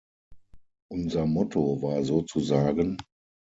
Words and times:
Unser 0.89 1.27
Motto 1.27 1.79
war 1.83 2.03
sozusagen. 2.03 2.97